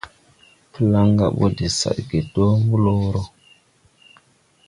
[0.71, 3.23] Plaŋga ɓɔ de sadge dɔɔ blɔɔrɔ.